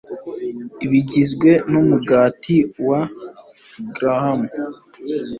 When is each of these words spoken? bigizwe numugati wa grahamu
bigizwe 0.89 1.51
numugati 1.71 2.57
wa 2.87 3.01
grahamu 3.95 4.49